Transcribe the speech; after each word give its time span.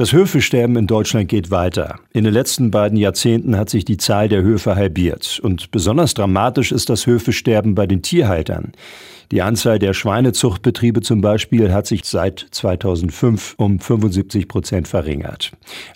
Das 0.00 0.14
Höfesterben 0.14 0.76
in 0.76 0.86
Deutschland 0.86 1.28
geht 1.28 1.50
weiter. 1.50 1.96
In 2.14 2.24
den 2.24 2.32
letzten 2.32 2.70
beiden 2.70 2.96
Jahrzehnten 2.96 3.58
hat 3.58 3.68
sich 3.68 3.84
die 3.84 3.98
Zahl 3.98 4.30
der 4.30 4.40
Höfe 4.40 4.74
halbiert. 4.74 5.38
Und 5.42 5.72
besonders 5.72 6.14
dramatisch 6.14 6.72
ist 6.72 6.88
das 6.88 7.06
Höfesterben 7.06 7.74
bei 7.74 7.86
den 7.86 8.00
Tierhaltern. 8.00 8.72
Die 9.30 9.42
Anzahl 9.42 9.78
der 9.78 9.92
Schweinezuchtbetriebe 9.92 11.02
zum 11.02 11.20
Beispiel 11.20 11.70
hat 11.70 11.86
sich 11.86 12.06
seit 12.06 12.46
2005 12.50 13.56
um 13.58 13.78
75 13.78 14.48
Prozent 14.48 14.88
verringert. 14.88 15.52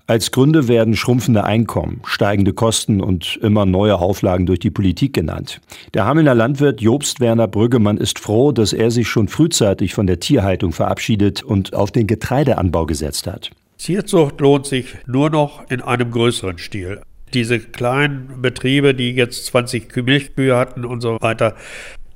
Als 0.06 0.32
Gründe 0.32 0.68
werden 0.68 0.96
schrumpfende 0.96 1.44
Einkommen, 1.44 2.02
steigende 2.04 2.52
Kosten 2.52 3.00
und 3.00 3.38
immer 3.40 3.64
neue 3.64 3.96
Auflagen 3.96 4.44
durch 4.44 4.58
die 4.58 4.70
Politik 4.70 5.14
genannt. 5.14 5.62
Der 5.94 6.04
Hamelner 6.04 6.34
Landwirt 6.34 6.82
Jobst 6.82 7.20
Werner 7.20 7.48
Brüggemann 7.48 7.96
ist 7.96 8.18
froh, 8.18 8.52
dass 8.52 8.74
er 8.74 8.90
sich 8.90 9.08
schon 9.08 9.28
frühzeitig 9.28 9.94
von 9.94 10.06
der 10.06 10.20
Tierhaltung 10.20 10.72
verabschiedet 10.72 11.42
und 11.42 11.72
auf 11.72 11.90
den 11.90 12.06
Getreideanbau 12.06 12.84
gesetzt 12.84 13.26
hat. 13.26 13.50
Tierzucht 13.78 14.40
lohnt 14.40 14.66
sich 14.66 14.96
nur 15.06 15.30
noch 15.30 15.68
in 15.70 15.80
einem 15.80 16.10
größeren 16.10 16.58
Stil. 16.58 17.00
Diese 17.32 17.58
kleinen 17.58 18.40
Betriebe, 18.40 18.94
die 18.94 19.12
jetzt 19.12 19.46
20 19.46 19.94
Milchkühe 19.96 20.56
hatten 20.56 20.84
und 20.84 21.00
so 21.00 21.18
weiter, 21.20 21.56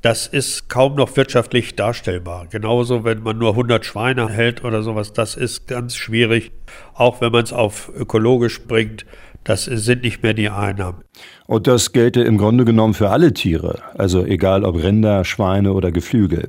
das 0.03 0.29
ist 0.29 0.69
kaum 0.69 0.95
noch 0.95 1.17
wirtschaftlich 1.17 1.75
darstellbar. 1.75 2.47
Genauso, 2.49 3.05
wenn 3.05 3.23
man 3.23 3.37
nur 3.39 3.51
100 3.51 3.85
Schweine 3.85 4.29
hält 4.29 4.63
oder 4.63 4.83
sowas, 4.83 5.13
das 5.13 5.35
ist 5.35 5.67
ganz 5.67 5.97
schwierig, 5.97 6.53
auch 6.95 7.21
wenn 7.21 7.33
man 7.33 7.45
es 7.45 7.53
auf 7.53 7.91
ökologisch 7.95 8.63
bringt. 8.67 9.05
Das 9.45 9.65
sind 9.65 10.03
nicht 10.03 10.23
mehr 10.23 10.35
die 10.35 10.51
Einnahmen. 10.51 11.05
Und 11.47 11.67
das 11.67 11.93
gelte 11.93 12.21
im 12.21 12.37
Grunde 12.37 12.67
genommen 12.67 12.93
für 12.93 13.09
alle 13.09 13.33
Tiere, 13.33 13.79
also 13.97 14.23
egal 14.23 14.63
ob 14.63 14.77
Rinder, 14.77 15.25
Schweine 15.25 15.73
oder 15.73 15.91
Geflügel. 15.91 16.49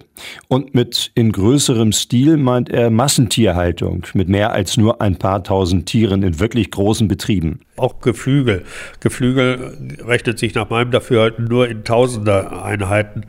Und 0.49 0.75
mit 0.75 1.11
in 1.15 1.31
größerem 1.31 1.93
Stil 1.93 2.35
meint 2.35 2.69
er 2.69 2.89
Massentierhaltung 2.89 4.05
mit 4.13 4.27
mehr 4.27 4.51
als 4.51 4.75
nur 4.75 5.01
ein 5.01 5.17
paar 5.17 5.45
tausend 5.45 5.85
Tieren 5.85 6.23
in 6.23 6.41
wirklich 6.41 6.71
großen 6.71 7.07
Betrieben. 7.07 7.61
Auch 7.77 8.01
Geflügel. 8.01 8.65
Geflügel 8.99 9.98
rechnet 10.05 10.37
sich 10.37 10.54
nach 10.54 10.70
meinem 10.70 10.91
Dafürhalten 10.91 11.45
nur 11.45 11.70
in 11.70 11.85
Tausender 11.85 12.65
Einheiten. 12.65 13.23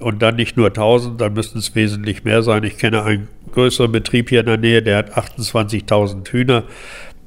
Und 0.00 0.22
dann 0.22 0.36
nicht 0.36 0.56
nur 0.56 0.68
1000, 0.68 1.20
dann 1.20 1.34
müssten 1.34 1.58
es 1.58 1.74
wesentlich 1.74 2.24
mehr 2.24 2.42
sein. 2.42 2.64
Ich 2.64 2.78
kenne 2.78 3.02
einen 3.02 3.28
größeren 3.52 3.92
Betrieb 3.92 4.30
hier 4.30 4.40
in 4.40 4.46
der 4.46 4.56
Nähe, 4.56 4.82
der 4.82 4.96
hat 4.96 5.16
28.000 5.16 6.26
Hühner. 6.30 6.64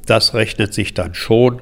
Das 0.05 0.33
rechnet 0.33 0.73
sich 0.73 0.93
dann 0.93 1.13
schon. 1.13 1.61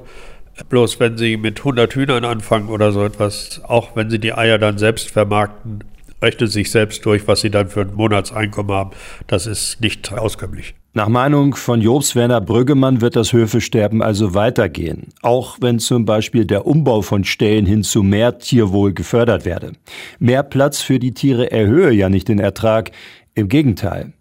Bloß 0.68 1.00
wenn 1.00 1.16
Sie 1.16 1.36
mit 1.36 1.58
100 1.58 1.94
Hühnern 1.94 2.24
anfangen 2.24 2.68
oder 2.68 2.92
so 2.92 3.04
etwas, 3.04 3.60
auch 3.64 3.94
wenn 3.94 4.10
Sie 4.10 4.18
die 4.18 4.32
Eier 4.32 4.58
dann 4.58 4.78
selbst 4.78 5.10
vermarkten, 5.10 5.84
rechnet 6.20 6.50
sich 6.50 6.70
selbst 6.70 7.04
durch, 7.04 7.26
was 7.28 7.42
Sie 7.42 7.50
dann 7.50 7.68
für 7.68 7.82
ein 7.82 7.94
Monatseinkommen 7.94 8.74
haben. 8.74 8.90
Das 9.26 9.46
ist 9.46 9.80
nicht 9.80 10.12
auskömmlich. 10.12 10.74
Nach 10.94 11.08
Meinung 11.08 11.54
von 11.54 11.80
Jobs 11.80 12.14
Werner 12.14 12.42
Brüggemann 12.42 13.00
wird 13.00 13.16
das 13.16 13.32
Höfesterben 13.32 14.02
also 14.02 14.34
weitergehen, 14.34 15.08
auch 15.22 15.56
wenn 15.58 15.78
zum 15.78 16.04
Beispiel 16.04 16.44
der 16.44 16.66
Umbau 16.66 17.00
von 17.00 17.24
Ställen 17.24 17.64
hin 17.64 17.82
zu 17.82 18.02
mehr 18.02 18.38
Tierwohl 18.38 18.92
gefördert 18.92 19.46
werde. 19.46 19.72
Mehr 20.18 20.42
Platz 20.42 20.82
für 20.82 20.98
die 20.98 21.14
Tiere 21.14 21.50
erhöhe 21.50 21.92
ja 21.92 22.10
nicht 22.10 22.28
den 22.28 22.38
Ertrag, 22.38 22.90
im 23.34 23.48
Gegenteil. 23.48 24.12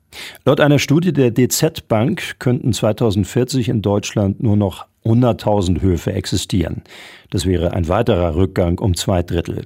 Laut 0.45 0.61
einer 0.61 0.79
Studie 0.79 1.11
der 1.11 1.31
DZ 1.31 1.89
Bank 1.89 2.39
könnten 2.39 2.71
2040 2.71 3.67
in 3.67 3.81
Deutschland 3.81 4.41
nur 4.41 4.55
noch 4.55 4.85
100.000 5.03 5.81
Höfe 5.81 6.13
existieren. 6.13 6.83
Das 7.31 7.45
wäre 7.45 7.73
ein 7.73 7.89
weiterer 7.89 8.35
Rückgang 8.35 8.79
um 8.79 8.95
zwei 8.95 9.23
Drittel. 9.23 9.65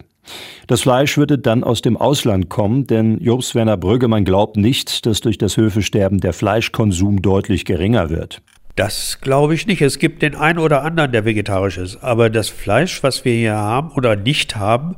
Das 0.68 0.82
Fleisch 0.82 1.18
würde 1.18 1.38
dann 1.38 1.64
aus 1.64 1.82
dem 1.82 1.98
Ausland 1.98 2.50
kommen, 2.50 2.88
denn 2.88 3.20
Jobs 3.20 3.54
Werner 3.56 3.78
Brüggemann 3.78 4.26
glaubt 4.26 4.58
nicht, 4.58 5.06
dass 5.06 5.22
durch 5.22 5.38
das 5.38 5.58
Höfesterben 5.58 6.20
der 6.20 6.34
Fleischkonsum 6.34 7.22
deutlich 7.22 7.66
geringer 7.66 8.10
wird. 8.10 8.42
Das 8.76 9.20
glaube 9.22 9.54
ich 9.54 9.68
nicht. 9.68 9.82
Es 9.82 10.00
gibt 10.00 10.22
den 10.22 10.36
einen 10.36 10.60
oder 10.60 10.84
anderen, 10.84 11.12
der 11.12 11.24
vegetarisch 11.24 11.78
ist. 11.78 12.04
Aber 12.04 12.30
das 12.30 12.50
Fleisch, 12.50 13.04
was 13.04 13.24
wir 13.24 13.34
hier 13.34 13.56
haben 13.56 13.92
oder 13.92 14.16
nicht 14.16 14.58
haben, 14.58 14.96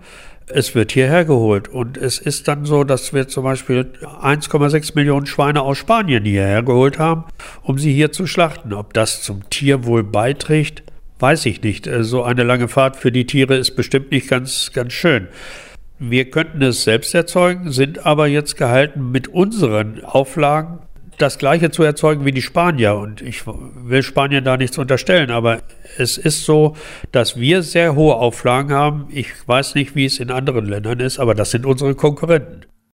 es 0.48 0.74
wird 0.74 0.94
hierher 0.94 1.26
geholt. 1.26 1.68
Und 1.68 1.98
es 1.98 2.18
ist 2.18 2.48
dann 2.48 2.66
so, 2.66 2.84
dass 2.84 3.14
wir 3.14 3.28
zum 3.28 3.44
Beispiel 3.44 3.92
1,6 4.22 4.94
Millionen 4.96 5.26
Schweine 5.26 5.62
aus 5.62 5.78
Spanien 5.78 6.26
hierher 6.26 6.64
geholt 6.64 6.98
haben, 6.98 7.26
um 7.62 7.78
sie 7.78 7.94
hier 7.94 8.12
zu 8.12 8.26
schlachten. 8.26 8.74
Ob 8.74 8.94
das 8.94 9.22
zum 9.22 9.48
Tierwohl 9.50 10.04
beiträgt, 10.04 10.84
weiß 11.20 11.46
ich 11.46 11.62
nicht. 11.62 11.88
Äh, 11.88 12.04
so 12.04 12.24
eine 12.24 12.44
lange 12.44 12.68
Fahrt 12.68 12.96
für 12.96 13.12
die 13.12 13.26
Tiere 13.26 13.56
ist 13.56 13.76
bestimmt 13.76 14.12
nicht 14.12 14.30
ganz, 14.30 14.72
ganz 14.74 14.94
schön. 14.94 15.28
Wir 16.00 16.30
könnten 16.30 16.62
es 16.62 16.84
selbst 16.84 17.16
erzeugen, 17.16 17.72
sind 17.72 18.06
aber 18.06 18.28
jetzt 18.28 18.56
gehalten, 18.56 19.12
mit 19.12 19.30
unseren 19.30 20.04
Auflagen 20.04 20.80
das 21.18 21.40
Gleiche 21.40 21.72
zu 21.72 21.82
erzeugen 21.82 22.26
wie 22.26 22.32
die 22.32 22.42
Spanier. 22.42 22.96
Und 22.96 23.22
ich 23.22 23.48
will 23.48 24.04
Spanien 24.04 24.44
da 24.44 24.58
nichts 24.58 24.78
unterstellen, 24.78 25.32
aber 25.32 25.62
es 25.98 26.18
ist 26.18 26.46
so, 26.46 26.76
dass 27.12 27.40
wir 27.40 27.64
sehr 27.64 27.96
hohe 27.96 28.16
Auflagen 28.16 28.72
haben. 28.72 29.08
Ich 29.10 29.30
weiß 29.48 29.76
nicht, 29.76 29.96
wie 29.96 30.06
es 30.06 30.20
in 30.20 30.30
anderen 30.30 30.66
Ländern 30.66 31.00
ist, 31.00 31.18
aber 31.20 31.34
das 31.34 31.52
sind 31.52 31.66
unsere 31.66 31.96
Konkurrenten. 31.96 32.66